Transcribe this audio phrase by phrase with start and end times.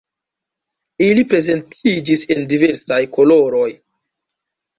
[1.07, 3.69] Ili prezentiĝis en diversaj koloroj.